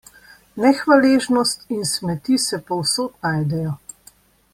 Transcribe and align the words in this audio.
Nehvaležnost 0.63 1.65
in 1.75 1.85
smeti 1.89 2.37
se 2.45 2.59
povsod 2.71 3.11
najdejo. 3.27 3.71